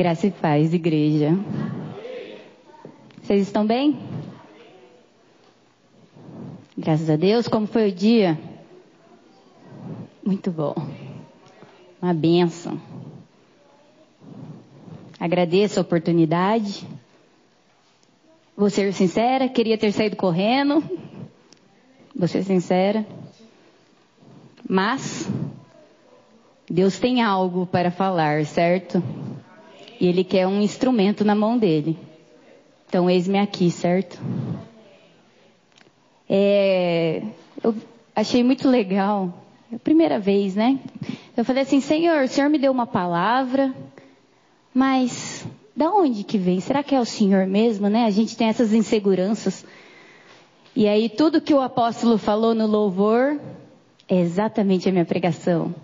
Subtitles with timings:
[0.00, 1.32] Graça e paz, igreja.
[3.22, 3.98] Vocês estão bem?
[6.74, 7.46] Graças a Deus.
[7.46, 8.40] Como foi o dia?
[10.24, 10.74] Muito bom.
[12.00, 12.80] Uma benção.
[15.18, 16.88] Agradeço a oportunidade.
[18.56, 20.82] Vou ser sincera, queria ter saído correndo.
[22.16, 23.06] Vou ser sincera.
[24.66, 25.28] Mas
[26.70, 29.02] Deus tem algo para falar, certo?
[30.00, 31.96] E Ele quer um instrumento na mão dele.
[32.88, 34.18] Então, eis-me aqui, certo?
[36.28, 37.22] É,
[37.62, 37.74] eu
[38.16, 39.32] achei muito legal.
[39.70, 40.78] É a primeira vez, né?
[41.36, 43.74] Eu falei assim, Senhor, o Senhor me deu uma palavra,
[44.74, 46.60] mas da onde que vem?
[46.60, 48.04] Será que é o Senhor mesmo, né?
[48.04, 49.64] A gente tem essas inseguranças.
[50.74, 53.40] E aí tudo que o apóstolo falou no louvor
[54.08, 55.74] é exatamente a minha pregação.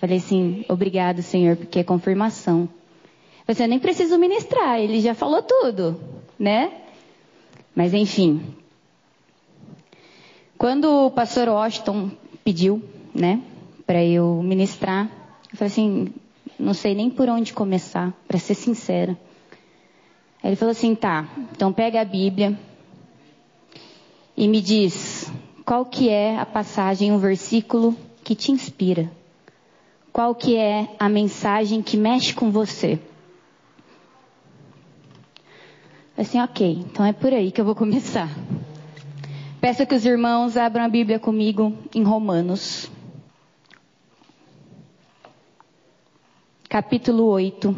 [0.00, 2.68] Falei assim, obrigado, Senhor, porque é confirmação.
[3.48, 5.98] Você nem preciso ministrar, ele já falou tudo,
[6.38, 6.70] né?
[7.74, 8.42] Mas enfim.
[10.58, 12.10] Quando o pastor Washington
[12.44, 12.82] pediu,
[13.14, 13.40] né,
[13.86, 15.10] para eu ministrar,
[15.50, 16.08] eu falei assim,
[16.58, 19.16] não sei nem por onde começar, para ser sincera.
[20.44, 22.58] Ele falou assim, tá, então pega a Bíblia
[24.36, 25.32] e me diz
[25.64, 29.10] qual que é a passagem, um versículo que te inspira.
[30.12, 32.98] Qual que é a mensagem que mexe com você?
[36.18, 38.28] Assim, ok, então é por aí que eu vou começar.
[39.60, 42.90] Peço que os irmãos abram a Bíblia comigo em Romanos.
[46.68, 47.72] Capítulo 8.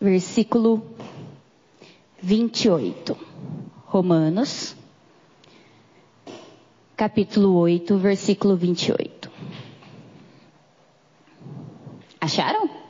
[0.00, 0.84] Versículo
[2.20, 3.16] 28.
[3.86, 4.74] Romanos.
[6.96, 9.30] Capítulo 8, versículo 28.
[12.20, 12.83] Acharam?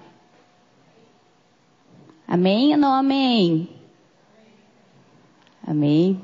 [2.34, 3.68] Amém ou não amém?
[5.64, 6.20] Amém.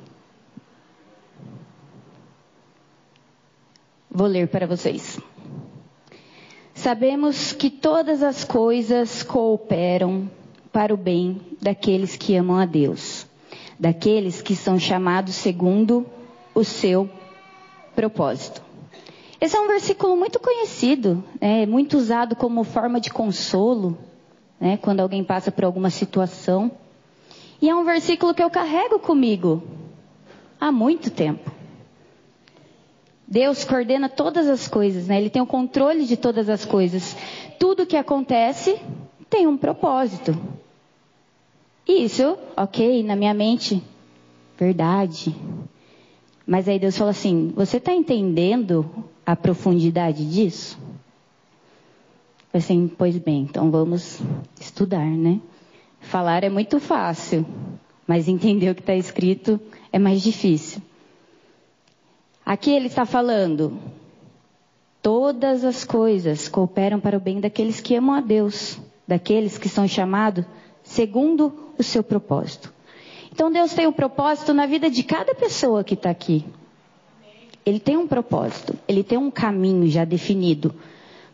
[4.10, 5.20] Vou ler para vocês.
[6.74, 10.28] Sabemos que todas as coisas cooperam
[10.72, 13.24] para o bem daqueles que amam a Deus,
[13.78, 16.04] daqueles que são chamados segundo
[16.52, 17.08] o seu
[17.94, 18.60] propósito.
[19.40, 23.96] Esse é um versículo muito conhecido, é muito usado como forma de consolo
[24.60, 26.70] né, quando alguém passa por alguma situação.
[27.62, 29.62] E é um versículo que eu carrego comigo
[30.60, 31.50] há muito tempo.
[33.26, 35.20] Deus coordena todas as coisas, né?
[35.20, 37.16] Ele tem o controle de todas as coisas.
[37.58, 38.78] Tudo que acontece
[39.30, 40.36] tem um propósito.
[41.86, 43.82] Isso, ok, na minha mente,
[44.58, 45.34] verdade.
[46.44, 48.88] Mas aí Deus falou assim: você está entendendo
[49.24, 50.76] a profundidade disso?
[52.52, 54.20] Assim, pois bem, então vamos
[54.60, 55.40] estudar, né?
[56.00, 57.46] Falar é muito fácil,
[58.06, 59.60] mas entender o que está escrito
[59.92, 60.82] é mais difícil.
[62.44, 63.78] Aqui ele está falando,
[65.00, 69.86] todas as coisas cooperam para o bem daqueles que amam a Deus, daqueles que são
[69.86, 70.44] chamados
[70.82, 72.72] segundo o seu propósito.
[73.32, 76.44] Então Deus tem um propósito na vida de cada pessoa que está aqui.
[77.64, 80.74] Ele tem um propósito, ele tem um caminho já definido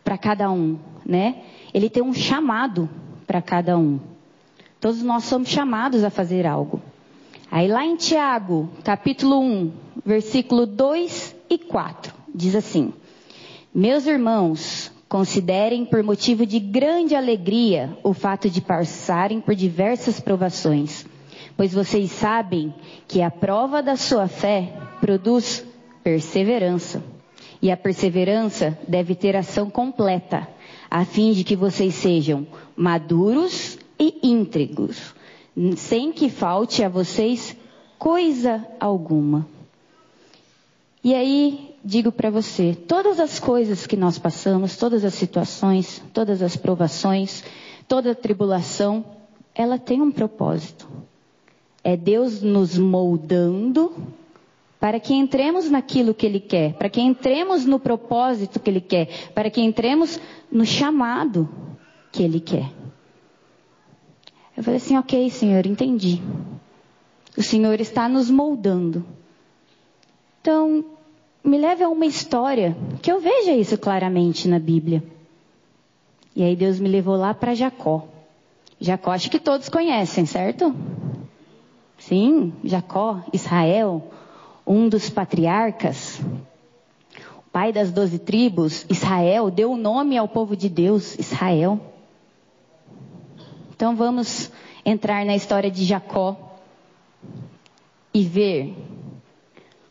[0.03, 1.43] para cada um, né?
[1.73, 2.89] Ele tem um chamado
[3.25, 3.99] para cada um.
[4.79, 6.81] Todos nós somos chamados a fazer algo.
[7.49, 9.71] Aí lá em Tiago, capítulo 1,
[10.05, 12.93] versículo 2 e 4, diz assim:
[13.73, 21.05] Meus irmãos, considerem por motivo de grande alegria o fato de passarem por diversas provações,
[21.55, 22.73] pois vocês sabem
[23.07, 25.65] que a prova da sua fé produz
[26.03, 27.01] perseverança.
[27.61, 30.47] E a perseverança deve ter ação completa,
[30.89, 35.13] a fim de que vocês sejam maduros e íntegros,
[35.75, 37.55] sem que falte a vocês
[37.97, 39.47] coisa alguma.
[41.03, 46.41] E aí, digo para você, todas as coisas que nós passamos, todas as situações, todas
[46.41, 47.43] as provações,
[47.87, 49.05] toda tribulação,
[49.55, 50.87] ela tem um propósito.
[51.83, 53.93] É Deus nos moldando
[54.79, 59.29] para que entremos naquilo que Ele quer, para que entremos no propósito que Ele quer,
[59.33, 60.19] para que entremos
[60.51, 61.49] no chamado
[62.11, 62.71] que Ele quer.
[64.55, 66.21] Eu falei assim, ok, Senhor, entendi.
[67.37, 69.05] O Senhor está nos moldando.
[70.41, 70.83] Então,
[71.43, 75.03] me leve a uma história que eu veja isso claramente na Bíblia.
[76.35, 78.07] E aí Deus me levou lá para Jacó.
[78.79, 80.75] Jacó, acho que todos conhecem, certo?
[81.97, 84.03] Sim, Jacó, Israel,
[84.67, 86.21] um dos patriarcas.
[87.51, 91.79] pai das doze tribos, Israel, deu o nome ao povo de Deus, Israel.
[93.73, 94.51] Então vamos
[94.85, 96.59] entrar na história de Jacó
[98.13, 98.75] e ver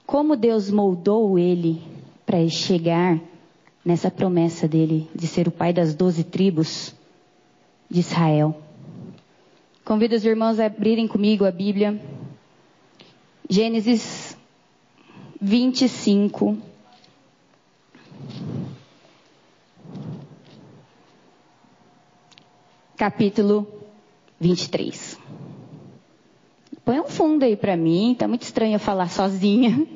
[0.05, 1.83] como Deus moldou ele
[2.25, 3.19] para chegar
[3.85, 6.95] nessa promessa dele de ser o pai das doze tribos
[7.89, 8.61] de Israel.
[9.85, 12.01] Convido os irmãos a abrirem comigo a Bíblia.
[13.49, 14.26] Gênesis
[15.41, 16.57] 25.
[22.97, 23.67] Capítulo
[24.41, 25.19] 23.
[26.85, 29.87] Põe um fundo aí para mim, tá muito estranho eu falar sozinha.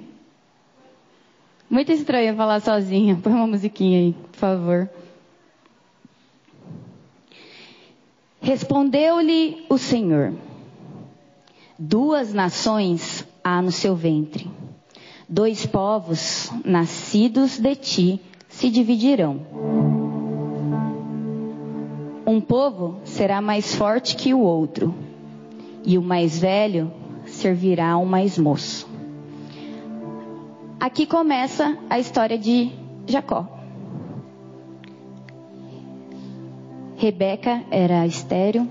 [1.70, 3.16] Muito estranho falar sozinha.
[3.22, 4.90] Põe uma musiquinha aí, por favor.
[8.40, 10.34] Respondeu-lhe o Senhor:
[11.78, 14.50] Duas nações há no seu ventre.
[15.32, 19.40] Dois povos nascidos de ti se dividirão.
[22.26, 24.92] Um povo será mais forte que o outro,
[25.84, 26.92] e o mais velho
[27.26, 28.88] servirá ao mais moço.
[30.80, 32.72] Aqui começa a história de
[33.06, 33.46] Jacó.
[36.96, 38.66] Rebeca era estéril,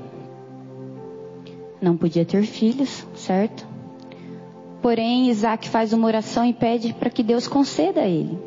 [1.82, 3.66] não podia ter filhos, certo?
[4.82, 8.40] Porém, Isaac faz uma oração e pede para que Deus conceda a ele.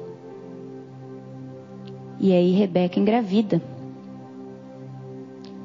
[2.19, 3.61] E aí Rebeca engravida.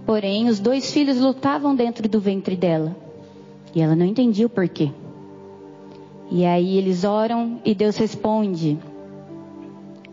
[0.06, 2.96] Porém, os dois filhos lutavam dentro do ventre dela.
[3.76, 4.92] E ela não entendia o porquê.
[6.30, 8.78] E aí eles oram e Deus responde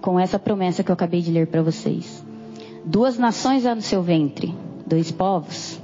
[0.00, 2.24] com essa promessa que eu acabei de ler para vocês.
[2.84, 4.54] Duas nações há no seu ventre,
[4.86, 5.80] dois povos,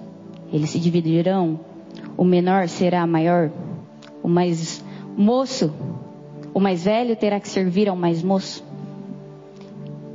[0.52, 1.58] eles se dividirão.
[2.16, 3.50] O menor será maior,
[4.22, 4.84] o mais
[5.16, 5.72] moço,
[6.52, 8.64] o mais velho terá que servir ao mais moço.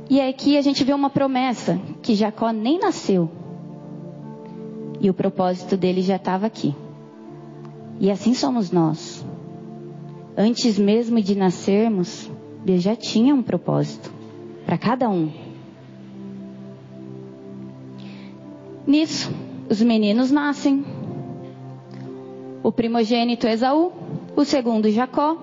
[0.08, 3.28] E aqui a gente vê uma promessa que Jacó nem nasceu.
[5.00, 6.74] E o propósito dele já estava aqui.
[7.98, 9.26] E assim somos nós.
[10.36, 12.30] Antes mesmo de nascermos,
[12.64, 14.12] Deus já tinha um propósito
[14.64, 15.30] para cada um.
[18.86, 19.32] Nisso,
[19.68, 20.84] os meninos nascem.
[22.66, 23.92] O primogênito Esaú,
[24.34, 25.36] o segundo Jacó,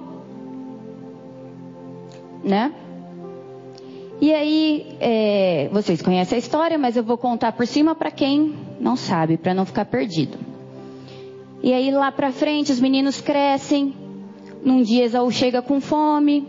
[2.43, 2.73] né?
[4.19, 8.53] E aí, é, vocês conhecem a história, mas eu vou contar por cima para quem
[8.77, 10.37] não sabe, para não ficar perdido.
[11.61, 13.93] E aí lá para frente os meninos crescem,
[14.61, 16.45] num dia Esaú chega com fome.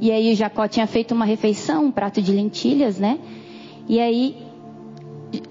[0.00, 3.18] E aí Jacó tinha feito uma refeição, um prato de lentilhas, né?
[3.88, 4.36] E aí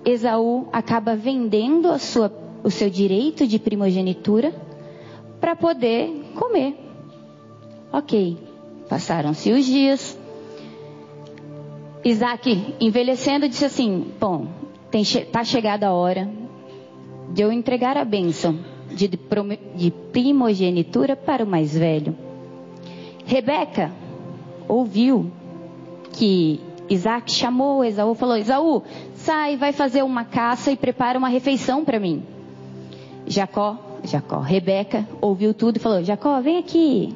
[0.05, 4.51] Esaú acaba vendendo a sua, o seu direito de primogenitura
[5.39, 6.75] para poder comer.
[7.93, 8.39] Ok,
[8.89, 10.19] passaram-se os dias.
[12.03, 14.47] Isaac, envelhecendo, disse assim: Bom,
[14.91, 16.27] está chegada a hora
[17.31, 18.57] de eu entregar a bênção
[18.89, 19.07] de,
[19.75, 22.17] de primogenitura para o mais velho.
[23.27, 23.91] Rebeca
[24.67, 25.31] ouviu
[26.13, 26.59] que
[26.89, 28.81] Isaac chamou Esaú e falou: Esaú,
[29.13, 32.33] sai, vai fazer uma caça e prepara uma refeição para mim.
[33.27, 37.15] Jacó, Jacó, Rebeca ouviu tudo e falou: Jacó, vem aqui.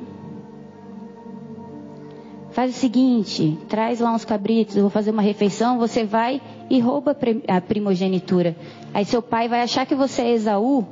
[2.51, 6.79] Faz o seguinte, traz lá uns cabritos, eu vou fazer uma refeição, você vai e
[6.79, 7.15] rouba
[7.47, 8.55] a primogenitura.
[8.93, 10.85] Aí seu pai vai achar que você é Esaú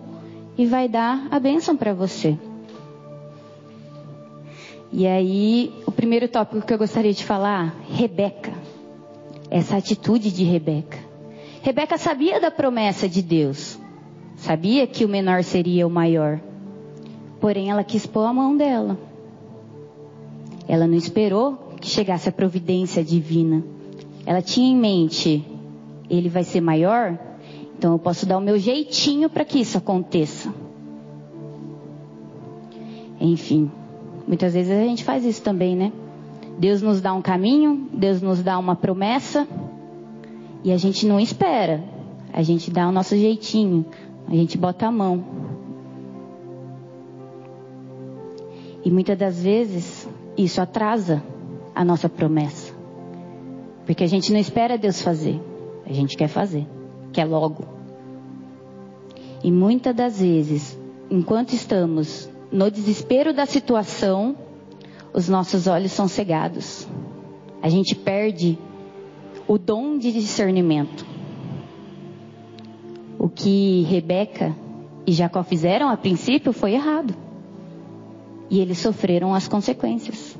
[0.57, 2.37] e vai dar a bênção para você.
[4.91, 8.53] E aí, o primeiro tópico que eu gostaria de falar, Rebeca.
[9.49, 10.97] Essa atitude de Rebeca.
[11.61, 13.76] Rebeca sabia da promessa de Deus.
[14.47, 16.39] Sabia que o menor seria o maior.
[17.37, 18.97] Porém, ela quis pôr a mão dela.
[20.65, 23.61] Ela não esperou que chegasse a providência divina.
[24.25, 25.45] Ela tinha em mente,
[26.09, 27.19] ele vai ser maior,
[27.77, 30.53] então eu posso dar o meu jeitinho para que isso aconteça.
[33.19, 33.69] Enfim,
[34.25, 35.91] muitas vezes a gente faz isso também, né?
[36.57, 39.45] Deus nos dá um caminho, Deus nos dá uma promessa
[40.63, 41.83] e a gente não espera.
[42.31, 43.85] A gente dá o nosso jeitinho,
[44.27, 45.23] a gente bota a mão.
[48.83, 50.07] E muitas das vezes
[50.37, 51.23] isso atrasa
[51.73, 52.73] a nossa promessa.
[53.85, 55.41] Porque a gente não espera Deus fazer,
[55.85, 56.67] a gente quer fazer
[57.17, 57.65] que é logo.
[59.43, 60.77] E muitas das vezes,
[61.09, 64.35] enquanto estamos no desespero da situação,
[65.11, 66.87] os nossos olhos são cegados.
[67.61, 68.57] A gente perde
[69.47, 71.05] o dom de discernimento.
[73.27, 74.55] O que Rebeca
[75.05, 77.13] e Jacó fizeram a princípio foi errado.
[78.49, 80.39] E eles sofreram as consequências.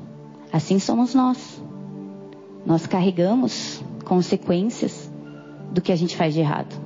[0.53, 1.62] Assim somos nós.
[2.65, 5.12] Nós carregamos consequências
[5.70, 6.82] do que a gente faz de errado.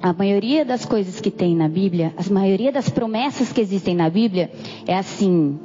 [0.00, 4.08] A maioria das coisas que tem na Bíblia, a maioria das promessas que existem na
[4.08, 4.50] Bíblia
[4.86, 5.60] é assim: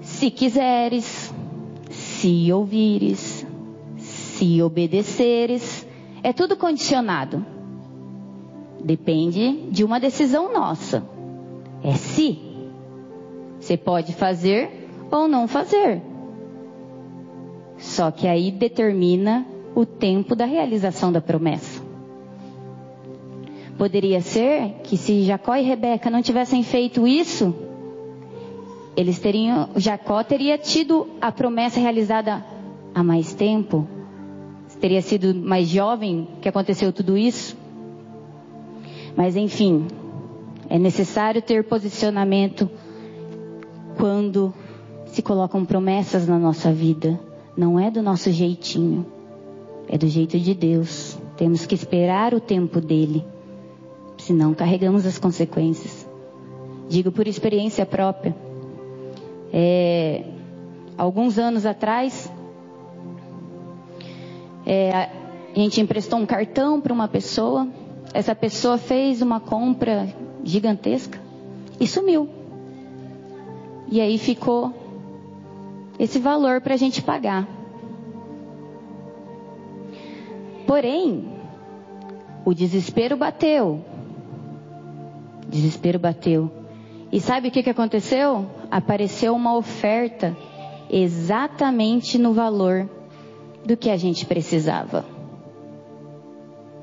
[0.00, 1.32] se quiseres,
[1.88, 3.46] se ouvires,
[4.34, 5.83] se obedeceres,
[6.24, 7.44] é tudo condicionado.
[8.82, 11.04] Depende de uma decisão nossa.
[11.82, 12.38] É se.
[13.60, 16.00] Você pode fazer ou não fazer.
[17.76, 21.82] Só que aí determina o tempo da realização da promessa.
[23.76, 27.54] Poderia ser que se Jacó e Rebeca não tivessem feito isso,
[28.96, 32.42] eles teriam, Jacó teria tido a promessa realizada
[32.94, 33.86] há mais tempo,
[34.84, 37.56] teria sido mais jovem que aconteceu tudo isso.
[39.16, 39.86] Mas enfim,
[40.68, 42.68] é necessário ter posicionamento
[43.96, 44.52] quando
[45.06, 47.18] se colocam promessas na nossa vida.
[47.56, 49.06] Não é do nosso jeitinho,
[49.88, 51.18] é do jeito de Deus.
[51.34, 53.24] Temos que esperar o tempo dele,
[54.18, 56.06] senão carregamos as consequências.
[56.90, 58.36] Digo por experiência própria.
[59.50, 60.26] É,
[60.98, 62.30] alguns anos atrás,
[64.66, 67.68] é, a gente emprestou um cartão para uma pessoa.
[68.12, 70.08] Essa pessoa fez uma compra
[70.42, 71.20] gigantesca
[71.78, 72.28] e sumiu.
[73.88, 74.72] E aí ficou
[75.98, 77.46] esse valor para a gente pagar.
[80.66, 81.28] Porém,
[82.44, 83.84] o desespero bateu.
[85.48, 86.50] Desespero bateu.
[87.12, 88.46] E sabe o que, que aconteceu?
[88.70, 90.36] Apareceu uma oferta
[90.90, 92.88] exatamente no valor
[93.64, 95.04] do que a gente precisava.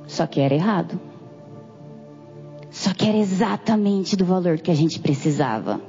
[0.07, 0.99] Só que era errado.
[2.69, 5.79] Só que era exatamente do valor que a gente precisava.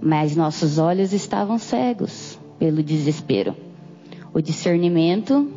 [0.00, 3.54] Mas nossos olhos estavam cegos pelo desespero.
[4.32, 5.50] O discernimento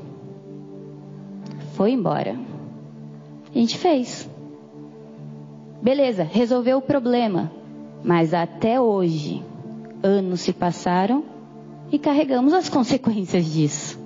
[1.76, 2.36] foi embora.
[3.54, 4.30] A gente fez.
[5.82, 7.52] Beleza, resolveu o problema.
[8.04, 9.44] Mas até hoje,
[10.02, 11.33] anos se passaram
[11.94, 14.02] e carregamos as consequências disso.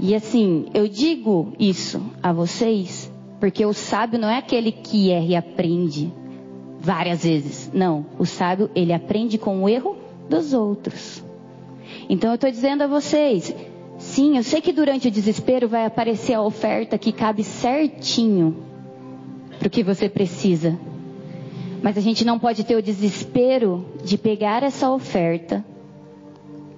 [0.00, 5.24] E assim, eu digo isso a vocês porque o sábio não é aquele que erra
[5.24, 6.12] e aprende
[6.80, 7.70] várias vezes.
[7.72, 9.96] Não, o sábio ele aprende com o erro
[10.28, 11.22] dos outros.
[12.08, 13.54] Então eu estou dizendo a vocês,
[13.96, 18.56] sim, eu sei que durante o desespero vai aparecer a oferta que cabe certinho
[19.56, 20.76] para o que você precisa.
[21.80, 25.64] Mas a gente não pode ter o desespero de pegar essa oferta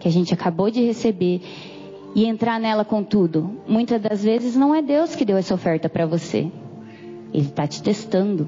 [0.05, 1.41] que a gente acabou de receber
[2.15, 3.59] e entrar nela com tudo.
[3.67, 6.53] Muitas das vezes não é Deus que deu essa oferta para você.
[7.33, 8.47] Ele está te testando.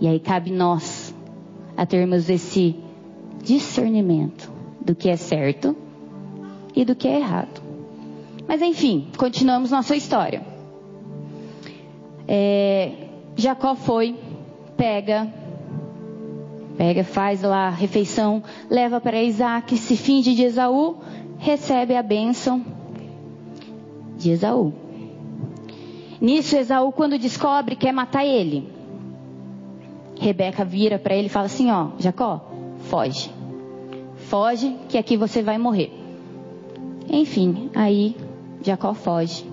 [0.00, 1.14] E aí cabe nós
[1.76, 2.74] a termos esse
[3.44, 4.50] discernimento
[4.80, 5.76] do que é certo
[6.74, 7.62] e do que é errado.
[8.48, 10.42] Mas enfim, continuamos nossa história.
[12.26, 12.90] É,
[13.36, 14.16] Jacó foi,
[14.76, 15.32] pega,
[16.76, 20.96] pega, faz lá a refeição, leva para Isaac, se finge de Esaú,
[21.38, 22.64] recebe a bênção
[24.16, 24.72] de Esaú.
[26.20, 28.68] Nisso, Esaú, quando descobre, quer matar ele.
[30.18, 33.30] Rebeca vira para ele e fala assim: Ó, Jacó, foge.
[34.16, 35.92] Foge, que aqui você vai morrer.
[37.08, 38.16] Enfim, aí
[38.62, 39.44] Jacó foge.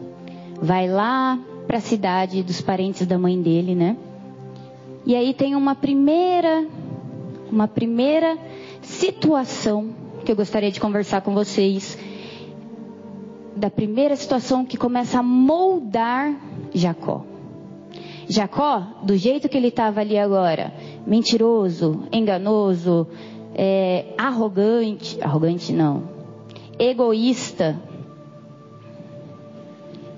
[0.62, 1.38] Vai lá
[1.68, 3.98] para a cidade dos parentes da mãe dele, né?
[5.06, 6.65] E aí tem uma primeira,
[7.53, 8.36] uma primeira
[8.81, 9.93] situação
[10.25, 12.00] que eu gostaria de conversar com vocês.
[13.55, 16.36] Da primeira situação que começa a moldar
[16.74, 17.24] Jacó.
[18.27, 20.74] Jacó, do jeito que ele estava ali agora,
[21.05, 23.07] mentiroso, enganoso,
[23.53, 26.10] é, arrogante, arrogante não,
[26.79, 27.79] egoísta,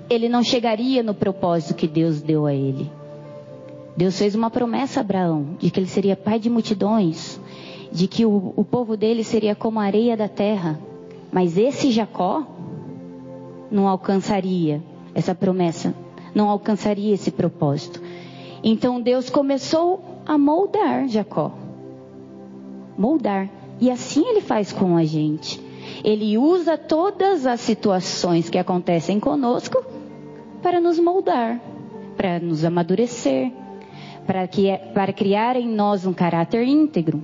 [0.08, 2.90] ele não chegaria no propósito que Deus deu a ele.
[3.96, 7.40] Deus fez uma promessa a Abraão de que ele seria pai de multidões,
[7.90, 10.78] de que o, o povo dele seria como a areia da terra.
[11.32, 12.46] Mas esse Jacó
[13.70, 14.82] não alcançaria
[15.14, 15.94] essa promessa
[16.36, 18.02] não alcançaria esse propósito.
[18.62, 21.50] Então Deus começou a moldar Jacó.
[22.98, 23.48] Moldar.
[23.80, 25.58] E assim ele faz com a gente.
[26.04, 29.82] Ele usa todas as situações que acontecem conosco
[30.62, 31.58] para nos moldar,
[32.18, 33.50] para nos amadurecer,
[34.26, 37.22] para, que, para criar em nós um caráter íntegro,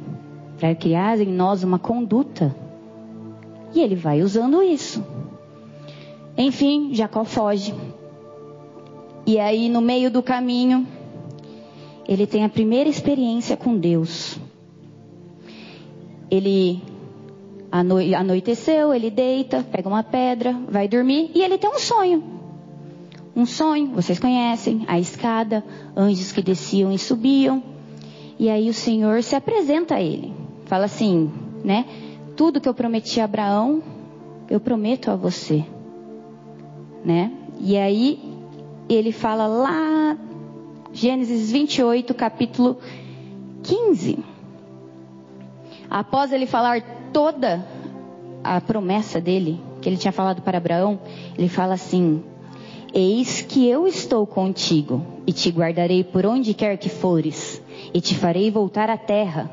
[0.58, 2.54] para criar em nós uma conduta.
[3.74, 5.04] E ele vai usando isso.
[6.36, 7.74] Enfim, Jacó foge.
[9.26, 10.86] E aí, no meio do caminho,
[12.08, 14.38] ele tem a primeira experiência com Deus.
[16.30, 16.82] Ele
[17.70, 22.41] anoiteceu, ele deita, pega uma pedra, vai dormir e ele tem um sonho.
[23.34, 25.64] Um sonho, vocês conhecem, a escada,
[25.96, 27.62] anjos que desciam e subiam.
[28.38, 30.34] E aí o Senhor se apresenta a ele.
[30.66, 31.30] Fala assim,
[31.64, 31.86] né?
[32.36, 33.82] Tudo que eu prometi a Abraão,
[34.50, 35.64] eu prometo a você.
[37.04, 37.32] Né?
[37.58, 38.20] E aí
[38.88, 40.16] ele fala lá
[40.92, 42.76] Gênesis 28, capítulo
[43.62, 44.18] 15.
[45.88, 47.66] Após ele falar toda
[48.44, 51.00] a promessa dele, que ele tinha falado para Abraão,
[51.36, 52.22] ele fala assim:
[52.94, 57.62] Eis que eu estou contigo e te guardarei por onde quer que fores,
[57.94, 59.50] e te farei voltar à terra,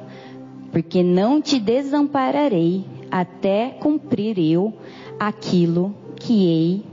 [0.73, 4.73] porque não te desampararei até cumprir eu
[5.17, 6.83] aquilo que, hei,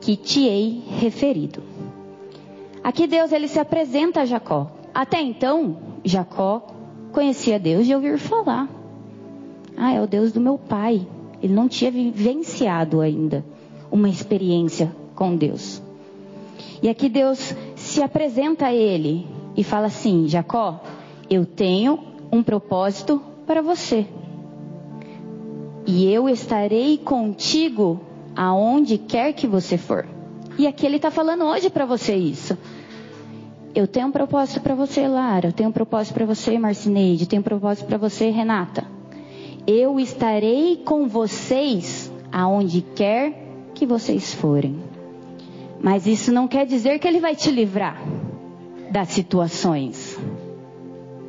[0.00, 1.60] que te hei referido.
[2.84, 4.70] Aqui Deus ele se apresenta a Jacó.
[4.94, 6.64] Até então, Jacó
[7.10, 8.68] conhecia Deus de ouvir falar.
[9.76, 11.04] Ah, é o Deus do meu pai.
[11.42, 13.44] Ele não tinha vivenciado ainda
[13.90, 15.82] uma experiência com Deus.
[16.82, 19.26] E aqui Deus se apresenta a ele
[19.56, 20.80] e fala assim: Jacó,
[21.28, 21.98] eu tenho
[22.30, 24.06] um propósito para você.
[25.86, 28.00] E eu estarei contigo
[28.36, 30.06] aonde quer que você for.
[30.58, 32.56] E aqui ele está falando hoje para você isso.
[33.74, 35.48] Eu tenho um propósito para você, Lara.
[35.48, 37.24] Eu tenho um propósito para você, Marcineide.
[37.24, 38.84] Eu tenho um propósito para você, Renata.
[39.66, 43.47] Eu estarei com vocês aonde quer
[43.78, 44.76] que vocês forem.
[45.80, 48.02] Mas isso não quer dizer que ele vai te livrar
[48.90, 50.18] das situações.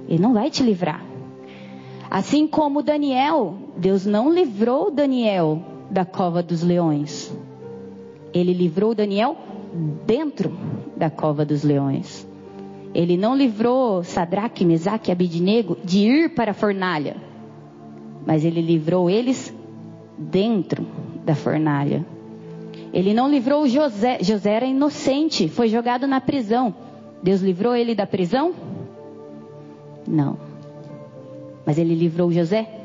[0.07, 1.05] Ele não vai te livrar.
[2.09, 7.31] Assim como Daniel, Deus não livrou Daniel da cova dos leões.
[8.33, 9.37] Ele livrou Daniel
[10.07, 10.51] dentro
[10.97, 12.27] da cova dos leões.
[12.95, 17.15] Ele não livrou Sadraque, Mesaque e Abidnego de ir para a fornalha,
[18.25, 19.53] mas ele livrou eles
[20.17, 20.83] dentro
[21.23, 22.03] da fornalha.
[22.93, 26.73] Ele não livrou José, José era inocente, foi jogado na prisão.
[27.21, 28.53] Deus livrou ele da prisão?
[30.07, 30.37] Não.
[31.65, 32.81] Mas ele livrou José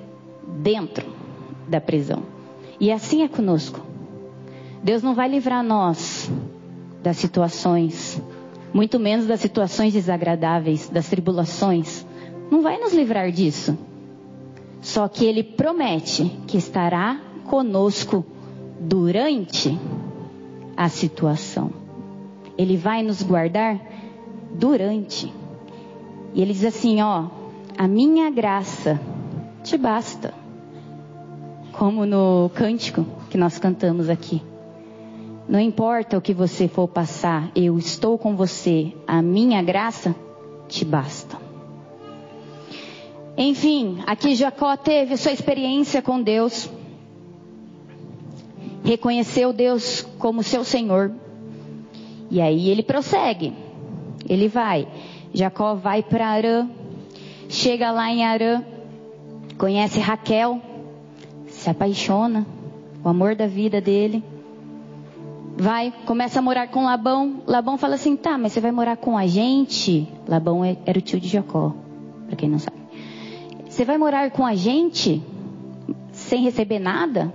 [0.59, 1.07] dentro
[1.69, 2.23] da prisão.
[2.79, 3.81] E assim é conosco.
[4.83, 6.31] Deus não vai livrar nós
[7.03, 8.21] das situações
[8.75, 12.05] muito menos das situações desagradáveis, das tribulações.
[12.51, 13.79] Não vai nos livrar disso.
[14.83, 18.27] Só que ele promete que estará conosco
[18.81, 19.79] durante
[20.77, 21.71] a situação.
[22.57, 23.81] Ele vai nos guardar
[24.53, 25.33] durante.
[26.33, 27.27] E ele diz assim, ó,
[27.77, 29.01] a minha graça
[29.63, 30.33] te basta.
[31.73, 34.43] Como no cântico que nós cantamos aqui.
[35.49, 38.93] Não importa o que você for passar, eu estou com você.
[39.07, 40.15] A minha graça
[40.69, 41.37] te basta.
[43.37, 46.71] Enfim, aqui Jacó teve sua experiência com Deus.
[48.85, 51.11] Reconheceu Deus como seu Senhor.
[52.31, 53.53] E aí ele prossegue.
[54.29, 54.87] Ele vai.
[55.33, 56.69] Jacó vai para Arã.
[57.49, 58.63] Chega lá em Arã.
[59.57, 60.61] Conhece Raquel.
[61.49, 62.47] Se apaixona.
[63.03, 64.23] O amor da vida dele
[65.57, 67.43] vai, começa a morar com Labão.
[67.47, 70.09] Labão fala assim: tá, mas você vai morar com a gente?
[70.27, 71.75] Labão é, era o tio de Jacó,
[72.27, 72.77] para quem não sabe.
[73.69, 75.23] Você vai morar com a gente
[76.13, 77.33] sem receber nada?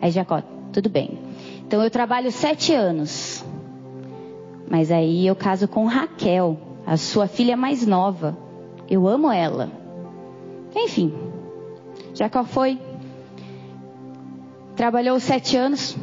[0.00, 0.42] Aí Jacó,
[0.76, 1.18] tudo bem.
[1.66, 3.42] Então eu trabalho sete anos.
[4.68, 8.36] Mas aí eu caso com Raquel, a sua filha mais nova.
[8.86, 9.70] Eu amo ela.
[10.74, 11.14] Enfim,
[12.12, 12.78] Jacó foi,
[14.76, 15.96] trabalhou sete anos,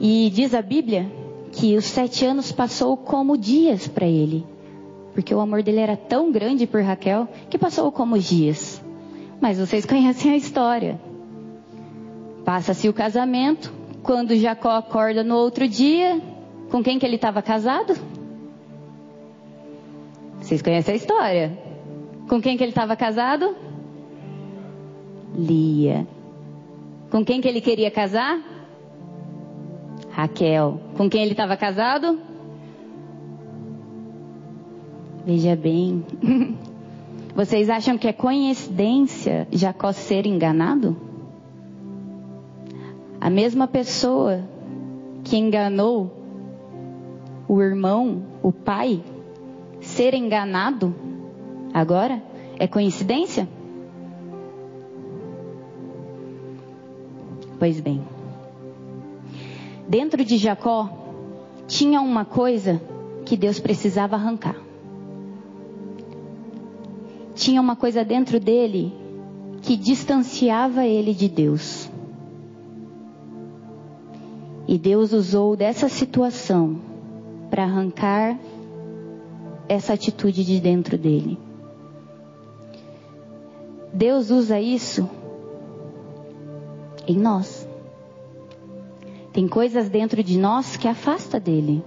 [0.00, 1.06] e diz a Bíblia
[1.52, 4.46] que os sete anos passou como dias para ele,
[5.12, 8.82] porque o amor dele era tão grande por Raquel que passou como dias.
[9.42, 10.98] Mas vocês conhecem a história.
[12.44, 16.20] Passa-se o casamento, quando Jacó acorda no outro dia,
[16.70, 17.94] com quem que ele estava casado?
[20.40, 21.58] Vocês conhecem a história?
[22.28, 23.56] Com quem que ele estava casado?
[25.34, 26.06] Lia.
[27.10, 28.38] Com quem que ele queria casar?
[30.10, 30.80] Raquel.
[30.96, 32.20] Com quem ele estava casado?
[35.24, 36.04] Veja bem.
[37.34, 41.13] Vocês acham que é coincidência Jacó ser enganado?
[43.24, 44.46] A mesma pessoa
[45.24, 46.12] que enganou
[47.48, 49.02] o irmão, o pai,
[49.80, 50.94] ser enganado
[51.72, 52.22] agora
[52.58, 53.48] é coincidência?
[57.58, 58.04] Pois bem,
[59.88, 60.90] dentro de Jacó
[61.66, 62.78] tinha uma coisa
[63.24, 64.56] que Deus precisava arrancar.
[67.34, 68.92] Tinha uma coisa dentro dele
[69.62, 71.83] que distanciava ele de Deus.
[74.74, 76.80] E Deus usou dessa situação
[77.48, 78.36] para arrancar
[79.68, 81.38] essa atitude de dentro dele.
[83.92, 85.08] Deus usa isso
[87.06, 87.68] em nós.
[89.32, 91.80] Tem coisas dentro de nós que afasta dele.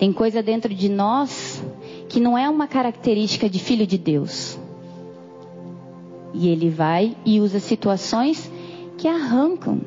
[0.00, 1.62] Tem coisa dentro de nós
[2.08, 4.58] que não é uma característica de filho de Deus.
[6.34, 8.50] E ele vai e usa situações
[8.96, 9.80] que arrancam,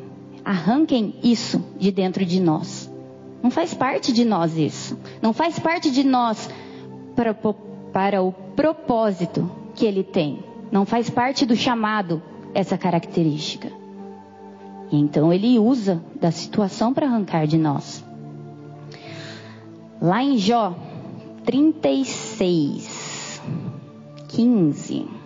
[0.46, 2.90] arranquem isso de dentro de nós.
[3.42, 4.98] Não faz parte de nós isso.
[5.20, 6.48] Não faz parte de nós
[7.16, 7.36] para,
[7.92, 10.44] para o propósito que ele tem.
[10.72, 12.22] Não faz parte do chamado
[12.54, 13.72] essa característica.
[14.92, 18.06] Então ele usa da situação para arrancar de nós.
[20.00, 20.76] Lá em Jó
[21.44, 23.42] 36,
[24.28, 25.21] 15.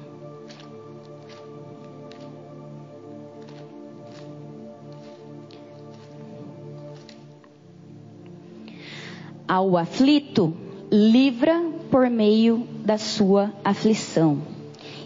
[9.48, 10.54] Ao aflito,
[10.92, 14.40] livra por meio da sua aflição,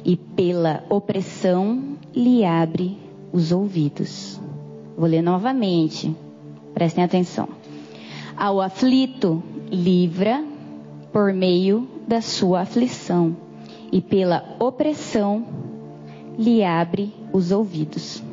[0.06, 2.98] e pela opressão lhe abre
[3.34, 4.40] os ouvidos.
[4.98, 6.16] Vou ler novamente,
[6.74, 7.50] prestem atenção.
[8.38, 10.42] Ao aflito, livra
[11.12, 13.36] por meio da sua aflição,
[13.92, 15.46] e pela opressão
[16.38, 18.24] lhe abre os ouvidos.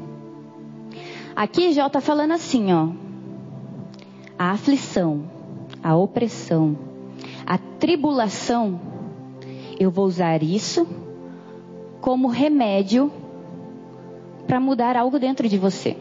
[1.35, 2.91] Aqui Jó está falando assim, ó.
[4.39, 5.36] A aflição,
[5.83, 6.77] a opressão,
[7.47, 8.81] a tribulação,
[9.79, 10.87] eu vou usar isso
[12.01, 13.11] como remédio
[14.47, 15.97] para mudar algo dentro de você.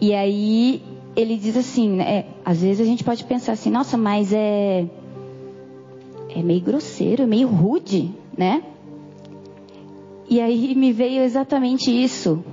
[0.00, 0.82] E aí
[1.16, 4.86] ele diz assim, né, é, às vezes a gente pode pensar assim, nossa, mas é
[6.36, 8.62] é meio grosseiro, é meio rude, né?
[10.28, 12.44] E aí me veio exatamente isso.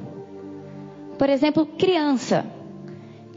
[1.17, 2.45] Por exemplo, criança.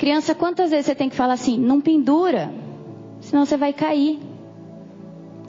[0.05, 2.53] Criança, quantas vezes você tem que falar assim, não pendura,
[3.23, 4.21] senão você vai cair.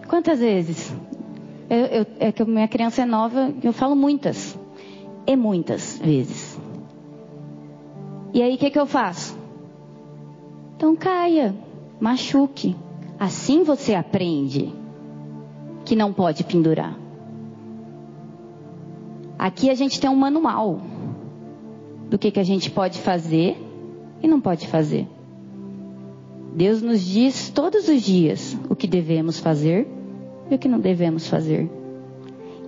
[0.08, 0.96] Quantas vezes?
[1.70, 4.58] Eu, eu, é que minha criança é nova, eu falo muitas.
[5.28, 6.58] É muitas vezes.
[8.34, 9.38] E aí o que, que eu faço?
[10.78, 11.54] Então caia,
[12.00, 12.78] machuque.
[13.20, 14.74] Assim você aprende
[15.84, 16.98] que não pode pendurar.
[19.38, 20.80] Aqui a gente tem um manual
[22.10, 23.65] do que, que a gente pode fazer
[24.26, 25.08] e não pode fazer.
[26.54, 29.88] Deus nos diz todos os dias o que devemos fazer
[30.50, 31.70] e o que não devemos fazer.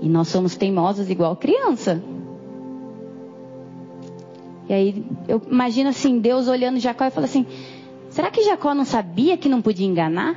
[0.01, 2.01] E nós somos teimosos igual criança.
[4.69, 7.45] E aí eu imagino assim, Deus olhando Jacó e fala assim:
[8.09, 10.35] será que Jacó não sabia que não podia enganar?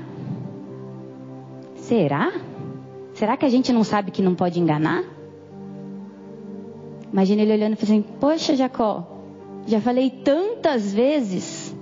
[1.75, 2.33] Será?
[3.13, 5.05] Será que a gente não sabe que não pode enganar?
[7.13, 9.20] Imagina ele olhando e falando assim: Poxa, Jacó,
[9.67, 11.75] já falei tantas vezes,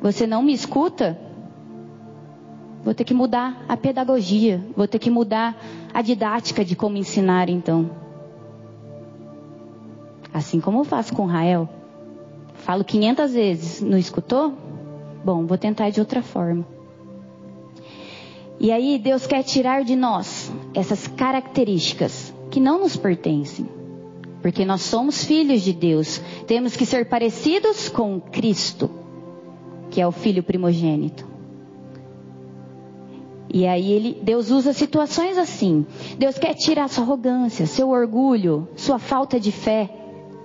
[0.00, 1.18] você não me escuta?
[2.82, 5.56] Vou ter que mudar a pedagogia, vou ter que mudar
[5.92, 7.90] a didática de como ensinar então.
[10.32, 11.68] Assim como eu faço com Rael.
[12.54, 14.54] Falo 500 vezes, não escutou?
[15.24, 16.64] Bom, vou tentar de outra forma.
[18.58, 23.79] E aí Deus quer tirar de nós essas características que não nos pertencem.
[24.42, 26.20] Porque nós somos filhos de Deus.
[26.46, 28.90] Temos que ser parecidos com Cristo,
[29.90, 31.28] que é o filho primogênito.
[33.52, 35.84] E aí ele, Deus usa situações assim.
[36.16, 39.90] Deus quer tirar sua arrogância, seu orgulho, sua falta de fé.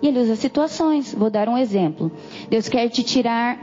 [0.02, 1.14] E ele usa situações.
[1.14, 2.12] Vou dar um exemplo.
[2.50, 3.60] Deus quer te tirar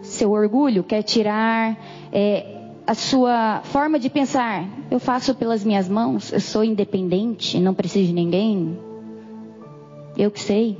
[0.00, 1.76] seu orgulho, quer tirar
[2.12, 2.54] é,
[2.86, 4.68] a sua forma de pensar.
[4.90, 8.78] Eu faço pelas minhas mãos, eu sou independente, não preciso de ninguém.
[10.16, 10.78] Eu que sei.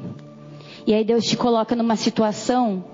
[0.87, 2.85] E aí Deus te coloca numa situação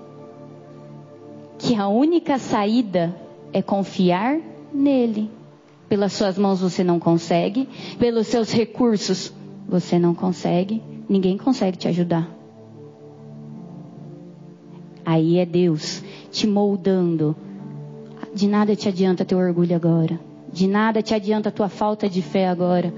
[1.57, 3.15] que a única saída
[3.53, 4.39] é confiar
[4.73, 5.29] nele.
[5.87, 7.67] Pelas suas mãos você não consegue,
[7.99, 9.33] pelos seus recursos
[9.67, 12.29] você não consegue, ninguém consegue te ajudar.
[15.05, 16.01] Aí é Deus
[16.31, 17.35] te moldando.
[18.33, 20.19] De nada te adianta teu orgulho agora.
[20.51, 22.93] De nada te adianta tua falta de fé agora.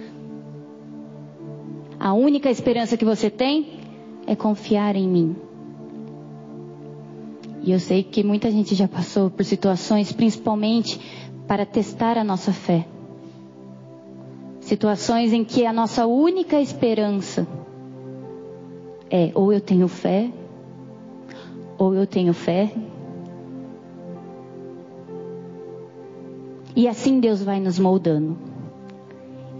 [2.03, 3.79] A única esperança que você tem
[4.27, 5.37] é confiar em mim.
[7.61, 10.99] E eu sei que muita gente já passou por situações, principalmente
[11.47, 12.85] para testar a nossa fé.
[14.59, 17.47] Situações em que a nossa única esperança
[19.09, 20.29] é ou eu tenho fé,
[21.77, 22.69] ou eu tenho fé,
[26.75, 28.35] E assim Deus vai nos moldando.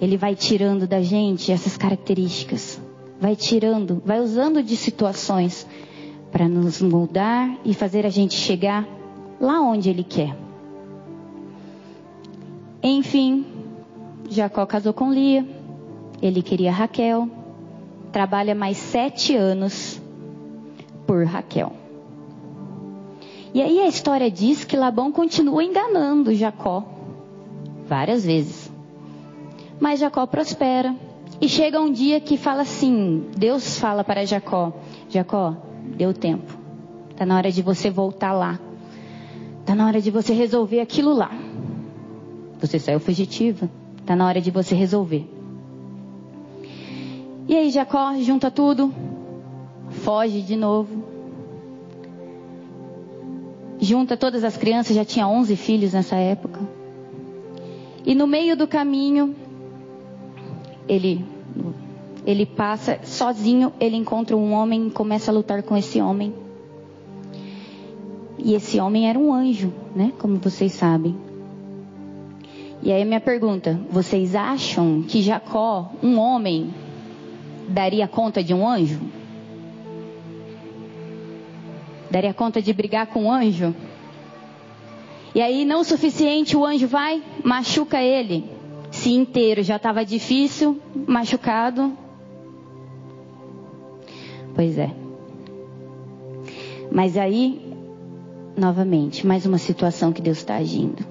[0.01, 2.81] Ele vai tirando da gente essas características,
[3.19, 5.67] vai tirando, vai usando de situações
[6.31, 8.87] para nos moldar e fazer a gente chegar
[9.39, 10.35] lá onde Ele quer.
[12.81, 13.45] Enfim,
[14.29, 15.47] Jacó casou com Lia,
[16.21, 17.29] ele queria Raquel,
[18.11, 20.01] trabalha mais sete anos
[21.05, 21.71] por Raquel.
[23.53, 26.83] E aí a história diz que Labão continua enganando Jacó
[27.87, 28.62] várias vezes.
[29.79, 30.95] Mas Jacó prospera.
[31.41, 34.73] E chega um dia que fala assim: Deus fala para Jacó:
[35.09, 35.55] Jacó,
[35.97, 36.57] deu tempo.
[37.11, 38.59] Está na hora de você voltar lá.
[39.59, 41.31] Está na hora de você resolver aquilo lá.
[42.59, 43.69] Você saiu fugitiva.
[43.97, 45.29] Está na hora de você resolver.
[47.47, 48.93] E aí Jacó junta tudo,
[49.89, 51.03] foge de novo.
[53.79, 56.59] Junta todas as crianças, já tinha 11 filhos nessa época.
[58.05, 59.35] E no meio do caminho,
[60.87, 61.25] ele
[62.25, 66.33] ele passa sozinho, ele encontra um homem e começa a lutar com esse homem.
[68.37, 70.13] E esse homem era um anjo, né?
[70.19, 71.15] Como vocês sabem.
[72.81, 76.73] E aí minha pergunta: vocês acham que Jacó, um homem,
[77.67, 78.99] daria conta de um anjo?
[82.09, 83.75] Daria conta de brigar com um anjo?
[85.35, 88.45] E aí, não o suficiente, o anjo vai, machuca ele.
[89.03, 91.91] Se inteiro já estava difícil, machucado.
[94.55, 94.91] Pois é.
[96.89, 97.75] Mas aí,
[98.55, 101.05] novamente, mais uma situação que Deus está agindo.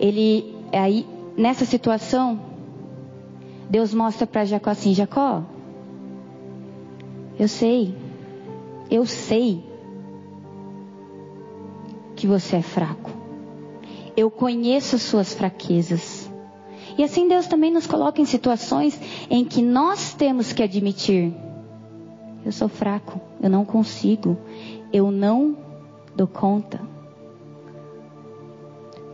[0.00, 1.06] Ele, aí,
[1.36, 2.40] nessa situação,
[3.68, 5.42] Deus mostra para Jacó assim: Jacó,
[7.38, 7.94] eu sei,
[8.90, 9.62] eu sei
[12.16, 13.10] que você é fraco.
[14.16, 16.13] Eu conheço suas fraquezas.
[16.96, 21.34] E assim Deus também nos coloca em situações em que nós temos que admitir:
[22.44, 24.36] eu sou fraco, eu não consigo,
[24.92, 25.56] eu não
[26.14, 26.80] dou conta.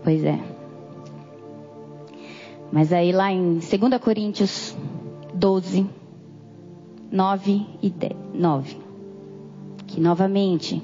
[0.02, 0.38] Pois é.
[2.72, 3.68] Mas aí lá em 2
[4.00, 4.76] Coríntios
[5.34, 5.86] 12,
[7.10, 8.76] 9 e 10, 9,
[9.86, 10.82] que novamente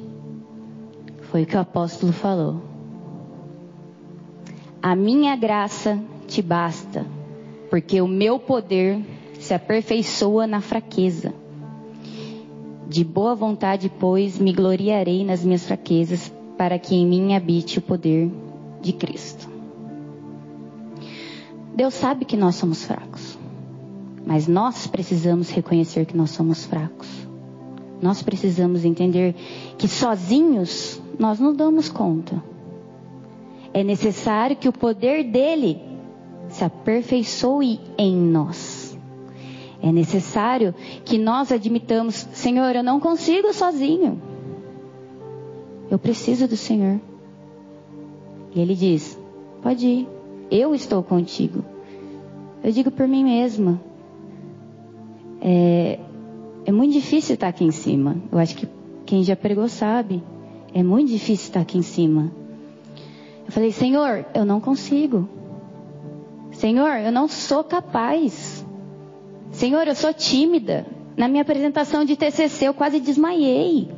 [1.23, 2.63] foi o que o apóstolo falou.
[4.83, 7.07] A minha graça te basta,
[7.71, 9.01] porque o meu poder
[9.39, 11.33] se aperfeiçoa na fraqueza.
[12.89, 17.83] De boa vontade, pois, me gloriarei nas minhas fraquezas, para que em mim habite o
[17.83, 18.31] poder
[18.81, 19.49] de Cristo.
[21.75, 23.39] Deus sabe que nós somos fracos,
[24.25, 27.09] mas nós precisamos reconhecer que nós somos fracos.
[28.01, 29.35] Nós precisamos entender
[29.77, 32.43] que sozinhos nós não damos conta.
[33.73, 35.81] É necessário que o poder dele
[36.57, 38.99] se aperfeiçoe em nós.
[39.83, 44.21] É necessário que nós admitamos: Senhor, eu não consigo sozinho.
[45.91, 46.99] Eu preciso do Senhor.
[48.55, 49.19] E ele diz:
[49.63, 50.09] Pode ir,
[50.51, 51.65] eu estou contigo.
[52.65, 53.81] Eu digo por mim mesma.
[55.41, 56.01] É,
[56.65, 58.17] é muito difícil estar aqui em cima.
[58.33, 58.67] Eu acho que
[59.05, 60.23] quem já pregou sabe.
[60.75, 62.33] É muito difícil estar aqui em cima.
[63.47, 65.29] Eu falei, Senhor, eu não consigo.
[66.57, 68.65] Senhor, eu não sou capaz.
[69.53, 70.87] Senhor, eu sou tímida.
[71.15, 73.91] Na minha apresentação de TCC eu quase desmaiei.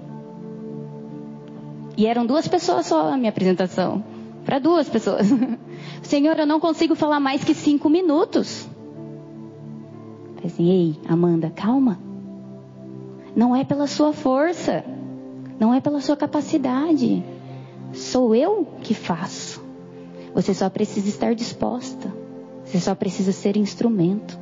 [1.96, 4.02] E eram duas pessoas só na minha apresentação.
[4.44, 5.28] Para duas pessoas.
[6.02, 8.68] Senhor, eu não consigo falar mais que cinco minutos.
[10.44, 11.96] Assim, ei, Amanda, calma.
[13.36, 14.84] Não é pela sua força.
[15.60, 17.22] Não é pela sua capacidade.
[17.92, 19.62] Sou eu que faço.
[20.34, 22.17] Você só precisa estar disposta.
[22.68, 24.38] Você só precisa ser instrumento.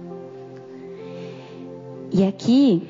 [2.13, 2.83] E aqui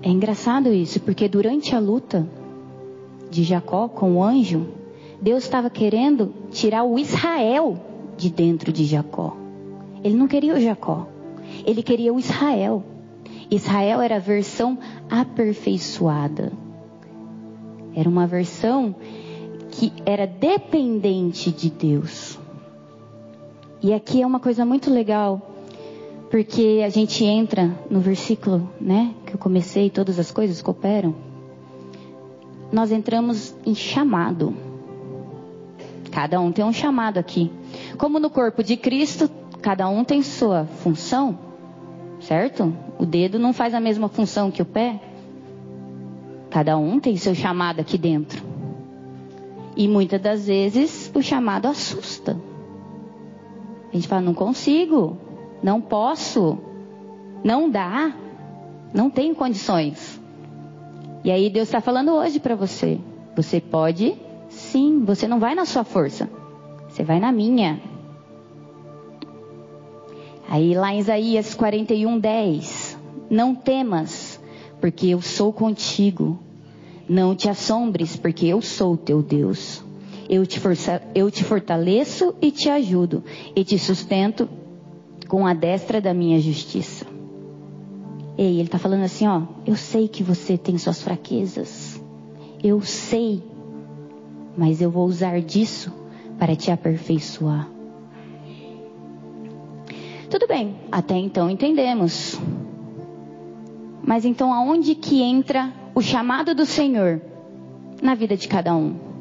[0.00, 2.28] é engraçado isso, porque durante a luta
[3.28, 4.68] de Jacó com o anjo,
[5.20, 7.76] Deus estava querendo tirar o Israel
[8.16, 9.36] de dentro de Jacó.
[10.04, 11.08] Ele não queria o Jacó,
[11.66, 12.84] ele queria o Israel.
[13.50, 14.78] Israel era a versão
[15.10, 16.52] aperfeiçoada.
[17.96, 18.94] Era uma versão
[19.72, 22.38] que era dependente de Deus.
[23.82, 25.40] E aqui é uma coisa muito legal,
[26.30, 31.14] porque a gente entra no versículo, né, que eu comecei, todas as coisas cooperam.
[32.70, 34.54] Nós entramos em chamado.
[36.10, 37.50] Cada um tem um chamado aqui.
[37.98, 41.52] Como no corpo de Cristo, cada um tem sua função
[42.22, 42.72] certo?
[42.98, 45.00] O dedo não faz a mesma função que o pé.
[46.50, 48.42] Cada um tem seu chamado aqui dentro.
[49.76, 52.36] E muitas das vezes o chamado assusta.
[53.92, 55.18] A gente fala, não consigo,
[55.62, 56.58] não posso,
[57.44, 58.14] não dá,
[58.94, 60.20] não tenho condições.
[61.22, 62.98] E aí Deus está falando hoje para você.
[63.36, 64.16] Você pode,
[64.48, 66.28] sim, você não vai na sua força,
[66.88, 67.80] você vai na minha.
[70.48, 72.98] Aí lá em Isaías 41, 10.
[73.30, 74.40] Não temas,
[74.80, 76.38] porque eu sou contigo.
[77.08, 79.82] Não te assombres, porque eu sou teu Deus.
[80.28, 83.22] Eu te, força, eu te fortaleço e te ajudo,
[83.54, 84.48] e te sustento
[85.28, 87.06] com a destra da minha justiça.
[88.36, 89.42] Ei, ele está falando assim, ó.
[89.66, 92.02] Eu sei que você tem suas fraquezas.
[92.62, 93.42] Eu sei.
[94.56, 95.92] Mas eu vou usar disso
[96.38, 97.68] para te aperfeiçoar.
[100.30, 102.40] Tudo bem, até então entendemos.
[104.02, 107.20] Mas então aonde que entra o chamado do Senhor
[108.00, 109.11] na vida de cada um.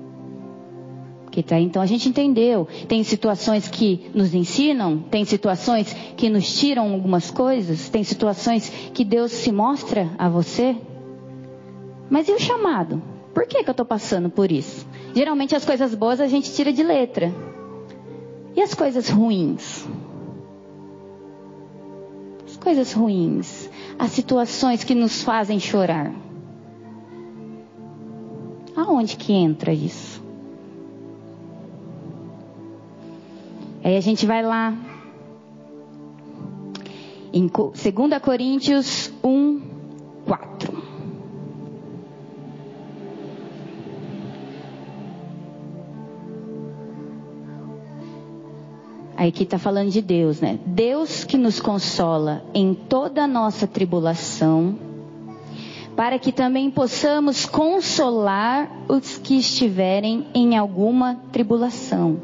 [1.31, 2.67] Que tá, então a gente entendeu.
[2.89, 9.05] Tem situações que nos ensinam, tem situações que nos tiram algumas coisas, tem situações que
[9.05, 10.75] Deus se mostra a você.
[12.09, 13.01] Mas e o chamado?
[13.33, 14.85] Por que, que eu estou passando por isso?
[15.15, 17.33] Geralmente as coisas boas a gente tira de letra.
[18.53, 19.87] E as coisas ruins?
[22.45, 26.11] As coisas ruins, as situações que nos fazem chorar.
[28.75, 30.10] Aonde que entra isso?
[33.83, 34.73] Aí a gente vai lá
[37.33, 39.61] em 2 Coríntios 1,
[40.25, 40.83] 4.
[49.17, 50.59] Aí aqui está falando de Deus, né?
[50.65, 54.75] Deus que nos consola em toda a nossa tribulação
[55.95, 62.19] para que também possamos consolar os que estiverem em alguma tribulação,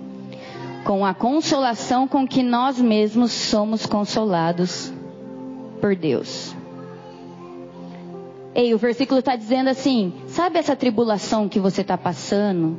[0.88, 4.90] com a consolação com que nós mesmos somos consolados
[5.82, 6.56] por Deus.
[8.56, 12.78] Ei, o versículo está dizendo assim: sabe essa tribulação que você está passando?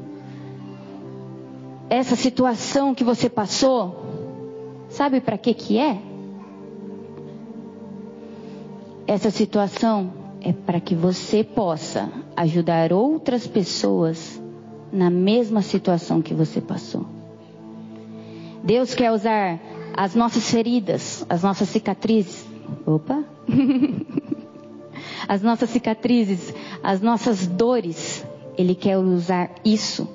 [1.91, 4.03] Essa situação que você passou?
[4.89, 5.99] Sabe para que que é?
[9.07, 14.43] Essa situação é para que você possa ajudar outras pessoas
[14.91, 17.18] na mesma situação que você passou.
[18.63, 19.61] Deus quer usar
[19.95, 22.47] as nossas feridas, as nossas cicatrizes.
[22.87, 23.25] Opa!
[25.29, 28.25] as nossas cicatrizes, as nossas dores.
[28.57, 30.09] Ele quer usar isso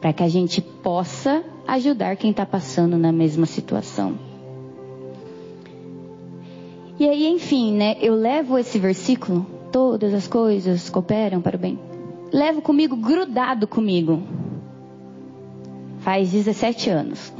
[0.00, 4.18] para que a gente possa ajudar quem está passando na mesma situação.
[6.98, 7.96] E aí, enfim, né?
[8.00, 11.78] Eu levo esse versículo Todas as coisas cooperam para o bem.
[12.32, 14.20] Levo comigo, grudado comigo.
[16.00, 17.32] Faz 17 anos.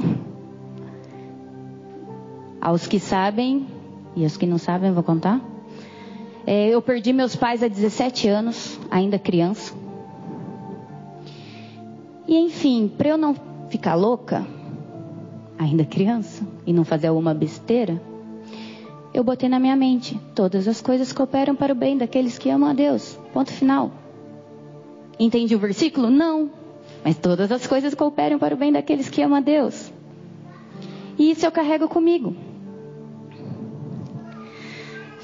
[2.61, 3.65] Aos que sabem,
[4.15, 5.41] e aos que não sabem, vou contar.
[6.45, 9.73] É, eu perdi meus pais há 17 anos, ainda criança.
[12.27, 13.35] E enfim, para eu não
[13.69, 14.45] ficar louca,
[15.57, 18.01] ainda criança, e não fazer alguma besteira,
[19.13, 22.69] eu botei na minha mente: todas as coisas cooperam para o bem daqueles que amam
[22.69, 23.19] a Deus.
[23.33, 23.91] Ponto final.
[25.19, 26.09] Entendi o versículo?
[26.09, 26.49] Não.
[27.03, 29.91] Mas todas as coisas cooperam para o bem daqueles que amam a Deus.
[31.17, 32.35] E isso eu carrego comigo.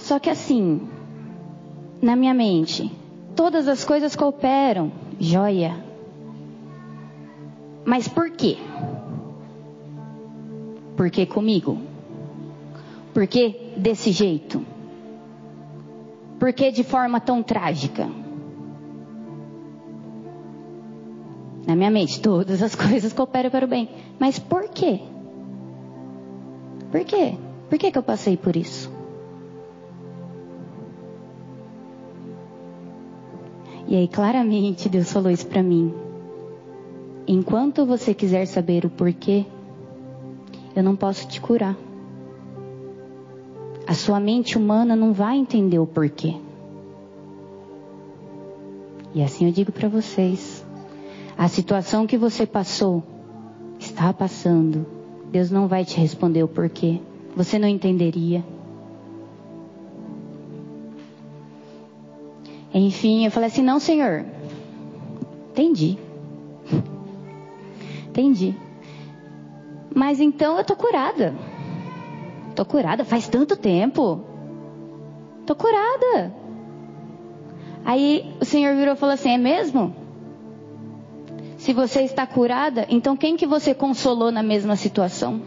[0.07, 0.87] Só que assim,
[2.01, 2.89] na minha mente,
[3.35, 4.89] todas as coisas cooperam.
[5.19, 5.75] Joia.
[7.83, 8.55] Mas por quê?
[10.95, 11.77] Porque comigo?
[13.13, 14.65] Por que desse jeito?
[16.39, 18.07] Por que de forma tão trágica?
[21.67, 23.89] Na minha mente, todas as coisas cooperam para o bem.
[24.17, 25.01] Mas por quê?
[26.93, 27.37] Por quê?
[27.69, 28.95] Por que, que eu passei por isso?
[33.87, 35.93] E aí, claramente, Deus falou isso para mim.
[37.25, 39.45] Enquanto você quiser saber o porquê,
[40.75, 41.75] eu não posso te curar.
[43.87, 46.35] A sua mente humana não vai entender o porquê.
[49.15, 50.65] E assim eu digo para vocês:
[51.37, 53.01] a situação que você passou,
[53.79, 54.85] está passando,
[55.31, 56.99] Deus não vai te responder o porquê.
[57.35, 58.43] Você não entenderia.
[62.77, 64.23] Enfim, eu falei assim: não, Senhor,
[65.51, 65.97] entendi.
[68.09, 68.55] Entendi.
[69.93, 71.35] Mas então eu tô curada.
[72.55, 74.21] Tô curada, faz tanto tempo.
[75.45, 76.33] Tô curada.
[77.85, 79.95] Aí o Senhor virou e falou assim: É mesmo?
[81.57, 85.41] Se você está curada, então quem que você consolou na mesma situação?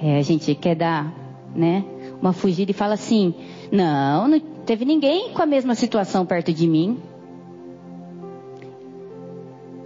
[0.00, 1.12] É, a gente quer dar,
[1.54, 1.84] né,
[2.24, 3.34] uma fugida e fala assim:
[3.70, 6.98] "Não, não teve ninguém com a mesma situação perto de mim".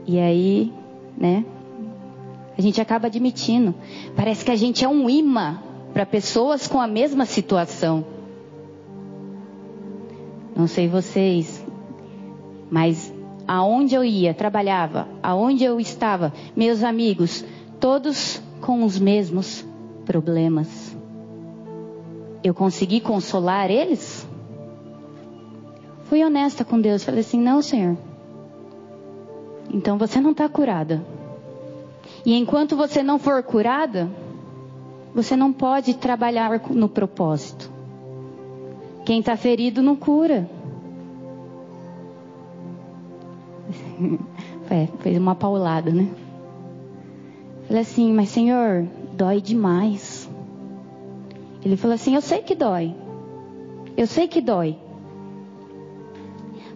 [0.06, 0.72] E aí,
[1.16, 1.44] né?
[2.56, 3.74] A gente acaba admitindo.
[4.16, 5.58] Parece que a gente é um imã
[5.92, 8.04] para pessoas com a mesma situação.
[10.56, 11.64] Não sei vocês,
[12.70, 13.12] mas
[13.46, 17.44] aonde eu ia, trabalhava, aonde eu estava, meus amigos,
[17.78, 19.64] todos com os mesmos
[20.04, 20.87] problemas.
[22.48, 24.26] Eu consegui consolar eles?
[26.04, 27.94] Fui honesta com Deus, falei assim: não, Senhor.
[29.70, 31.04] Então você não está curada.
[32.24, 34.08] E enquanto você não for curada,
[35.14, 37.70] você não pode trabalhar no propósito.
[39.04, 40.48] Quem está ferido não cura.
[44.70, 46.10] É, fez uma paulada, né?
[47.66, 50.07] Falei assim, mas Senhor, dói demais.
[51.64, 52.94] Ele falou assim: Eu sei que dói.
[53.96, 54.76] Eu sei que dói.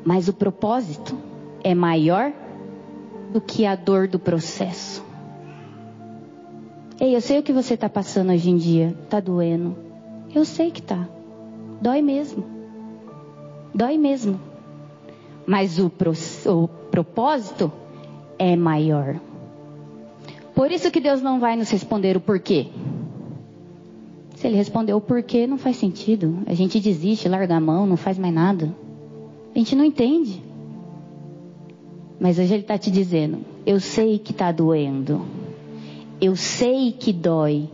[0.05, 1.17] Mas o propósito
[1.63, 2.33] é maior
[3.33, 5.05] do que a dor do processo.
[7.01, 8.97] Ei, eu sei o que você está passando hoje em dia.
[9.05, 9.77] Está doendo.
[10.35, 11.09] Eu sei que tá.
[11.81, 12.45] Dói mesmo.
[13.75, 14.41] Dói mesmo.
[15.47, 16.13] Mas o, pro,
[16.47, 17.73] o propósito
[18.39, 19.21] é maior.
[20.55, 22.69] Por isso que Deus não vai nos responder o porquê.
[24.43, 26.41] Se ele responder o porquê, não faz sentido.
[26.47, 28.75] A gente desiste, larga a mão, não faz mais nada.
[29.55, 30.43] A gente não entende.
[32.19, 35.25] Mas hoje ele está te dizendo: eu sei que está doendo.
[36.21, 37.71] Eu sei que dói,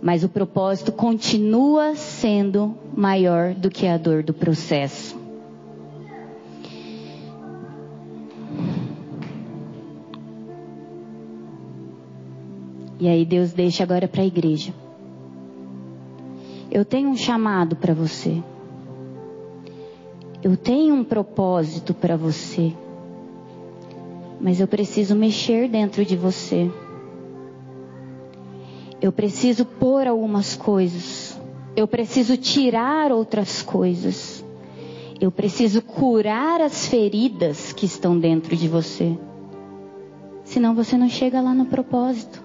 [0.00, 5.18] mas o propósito continua sendo maior do que a dor do processo.
[13.00, 14.72] E aí Deus deixa agora para a igreja.
[16.70, 18.42] Eu tenho um chamado para você.
[20.42, 22.72] Eu tenho um propósito para você.
[24.40, 26.70] Mas eu preciso mexer dentro de você.
[29.00, 31.40] Eu preciso pôr algumas coisas.
[31.74, 34.44] Eu preciso tirar outras coisas.
[35.20, 39.16] Eu preciso curar as feridas que estão dentro de você.
[40.44, 42.37] Senão você não chega lá no propósito.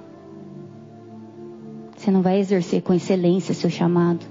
[2.04, 4.26] Você não vai exercer com excelência seu chamado.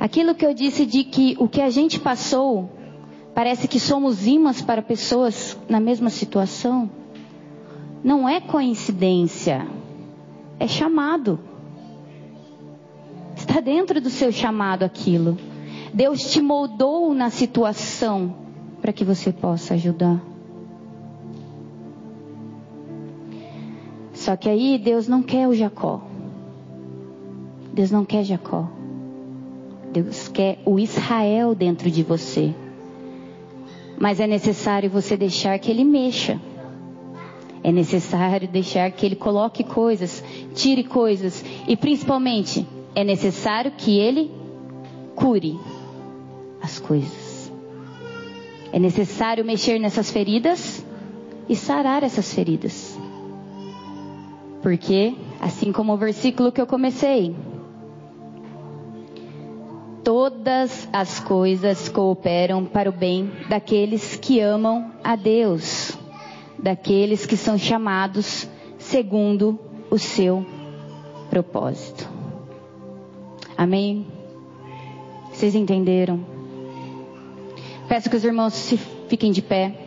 [0.00, 2.70] Aquilo que eu disse de que o que a gente passou,
[3.34, 6.88] parece que somos imãs para pessoas na mesma situação,
[8.02, 9.66] não é coincidência
[10.58, 11.38] é chamado.
[13.36, 15.36] Está dentro do seu chamado aquilo.
[15.92, 18.34] Deus te moldou na situação
[18.80, 20.33] para que você possa ajudar.
[24.24, 26.00] Só que aí Deus não quer o Jacó.
[27.74, 28.66] Deus não quer Jacó.
[29.92, 32.54] Deus quer o Israel dentro de você.
[33.98, 36.40] Mas é necessário você deixar que ele mexa.
[37.62, 44.30] É necessário deixar que ele coloque coisas, tire coisas e principalmente é necessário que ele
[45.14, 45.60] cure
[46.62, 47.52] as coisas.
[48.72, 50.82] É necessário mexer nessas feridas
[51.46, 52.83] e sarar essas feridas.
[54.64, 57.36] Porque, assim como o versículo que eu comecei,
[60.02, 65.96] todas as coisas cooperam para o bem daqueles que amam a Deus
[66.58, 68.48] daqueles que são chamados
[68.78, 69.60] segundo
[69.90, 70.46] o seu
[71.28, 72.08] propósito.
[73.54, 74.06] Amém?
[75.30, 76.24] Vocês entenderam?
[77.86, 79.83] Peço que os irmãos se fiquem de pé.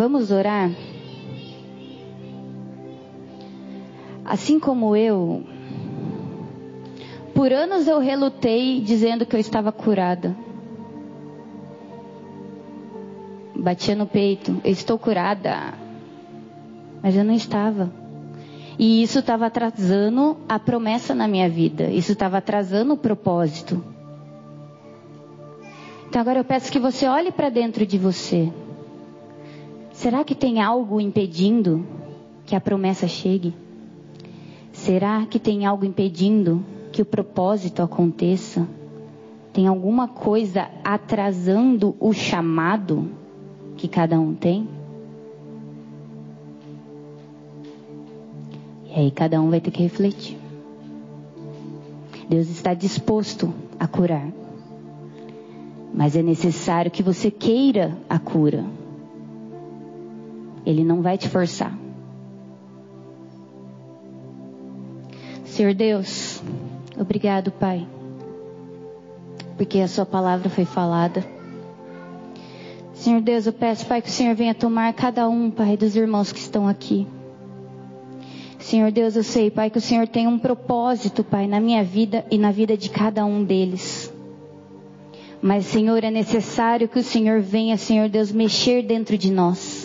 [0.00, 0.70] Vamos orar?
[4.24, 5.44] Assim como eu,
[7.34, 10.34] por anos eu relutei dizendo que eu estava curada.
[13.54, 15.74] Batia no peito, eu estou curada.
[17.02, 17.92] Mas eu não estava.
[18.78, 21.90] E isso estava atrasando a promessa na minha vida.
[21.90, 23.84] Isso estava atrasando o propósito.
[26.08, 28.50] Então agora eu peço que você olhe para dentro de você.
[30.00, 31.84] Será que tem algo impedindo
[32.46, 33.54] que a promessa chegue?
[34.72, 38.66] Será que tem algo impedindo que o propósito aconteça?
[39.52, 43.10] Tem alguma coisa atrasando o chamado
[43.76, 44.66] que cada um tem?
[48.86, 50.38] E aí cada um vai ter que refletir.
[52.26, 54.32] Deus está disposto a curar.
[55.92, 58.79] Mas é necessário que você queira a cura.
[60.70, 61.76] Ele não vai te forçar.
[65.44, 66.42] Senhor Deus,
[66.98, 67.86] obrigado, Pai,
[69.56, 71.24] porque a Sua palavra foi falada.
[72.94, 76.30] Senhor Deus, eu peço, Pai, que o Senhor venha tomar cada um, Pai, dos irmãos
[76.32, 77.06] que estão aqui.
[78.58, 82.24] Senhor Deus, eu sei, Pai, que o Senhor tem um propósito, Pai, na minha vida
[82.30, 84.12] e na vida de cada um deles.
[85.42, 89.79] Mas, Senhor, é necessário que o Senhor venha, Senhor Deus, mexer dentro de nós.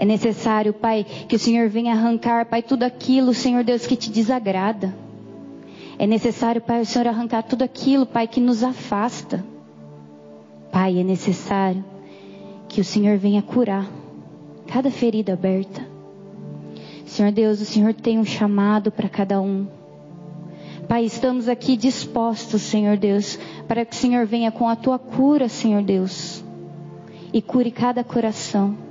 [0.00, 4.10] É necessário, Pai, que o Senhor venha arrancar, Pai, tudo aquilo, Senhor Deus, que te
[4.10, 4.96] desagrada.
[5.98, 9.44] É necessário, Pai, o Senhor arrancar tudo aquilo, Pai, que nos afasta.
[10.72, 11.84] Pai, é necessário
[12.66, 13.86] que o Senhor venha curar
[14.66, 15.86] cada ferida aberta.
[17.04, 19.66] Senhor Deus, o Senhor tem um chamado para cada um.
[20.88, 23.38] Pai, estamos aqui dispostos, Senhor Deus,
[23.68, 26.42] para que o Senhor venha com a tua cura, Senhor Deus,
[27.34, 28.88] e cure cada coração.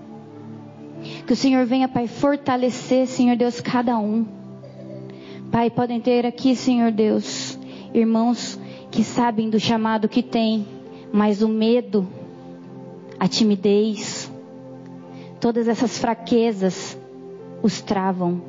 [1.29, 4.25] Que o Senhor venha, Pai, fortalecer, Senhor Deus, cada um.
[5.51, 7.55] Pai, podem ter aqui, Senhor Deus,
[7.93, 8.59] irmãos
[8.89, 10.65] que sabem do chamado que tem,
[11.13, 12.07] mas o medo,
[13.19, 14.33] a timidez,
[15.39, 16.97] todas essas fraquezas
[17.61, 18.41] os travam.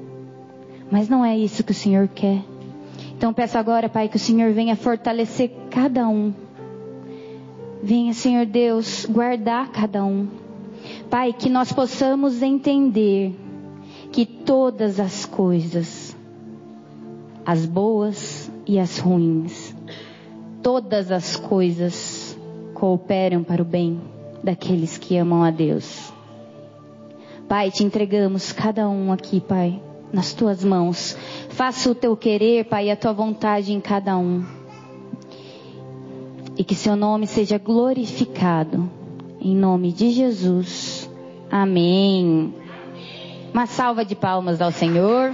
[0.90, 2.42] Mas não é isso que o Senhor quer.
[3.14, 6.32] Então peço agora, Pai, que o Senhor venha fortalecer cada um.
[7.82, 10.39] Venha, Senhor Deus, guardar cada um.
[11.10, 13.34] Pai, que nós possamos entender
[14.12, 16.16] que todas as coisas,
[17.44, 19.74] as boas e as ruins,
[20.62, 22.38] todas as coisas
[22.74, 24.00] cooperam para o bem
[24.42, 26.12] daqueles que amam a Deus.
[27.48, 29.82] Pai, te entregamos cada um aqui, Pai,
[30.12, 31.16] nas tuas mãos.
[31.48, 34.44] Faça o teu querer, Pai, e a tua vontade em cada um.
[36.56, 38.88] E que seu nome seja glorificado.
[39.40, 40.89] Em nome de Jesus.
[41.50, 42.54] Amém.
[43.52, 45.32] Uma salva de palmas ao Senhor.